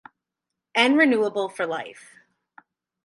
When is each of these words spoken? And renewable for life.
And 0.73 0.97
renewable 0.97 1.47
for 1.47 1.67
life. 1.67 2.15